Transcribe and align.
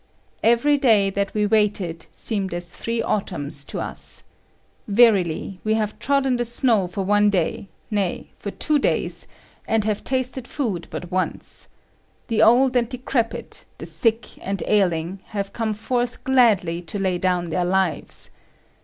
Every 0.41 0.79
day 0.79 1.11
that 1.11 1.31
we 1.35 1.45
waited 1.45 2.07
seemed 2.11 2.55
as 2.55 2.71
three 2.71 3.03
autumns 3.03 3.63
to 3.65 3.79
us. 3.79 4.23
Verily, 4.87 5.59
we 5.63 5.75
have 5.75 5.99
trodden 5.99 6.37
the 6.37 6.43
snow 6.43 6.87
for 6.87 7.03
one 7.05 7.29
day, 7.29 7.67
nay, 7.91 8.31
for 8.39 8.49
two 8.49 8.79
days, 8.79 9.27
and 9.67 9.83
have 9.83 10.03
tasted 10.03 10.47
food 10.47 10.87
but 10.89 11.11
once. 11.11 11.67
The 12.29 12.41
old 12.41 12.75
and 12.75 12.89
decrepit, 12.89 13.65
the 13.77 13.85
sick 13.85 14.39
and 14.43 14.63
ailing, 14.65 15.19
have 15.37 15.53
come 15.53 15.75
forth 15.75 16.23
gladly 16.23 16.81
to 16.81 16.97
lay 16.97 17.19
down 17.19 17.51
their 17.51 17.63
lives. 17.65 18.31